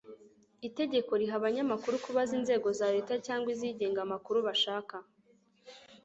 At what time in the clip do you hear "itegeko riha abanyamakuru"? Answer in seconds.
0.67-1.95